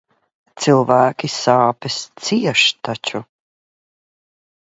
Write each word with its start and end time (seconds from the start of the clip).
Cilvēki 0.63 1.29
sāpes 1.33 1.97
cieš 2.29 2.63
taču. 2.89 3.21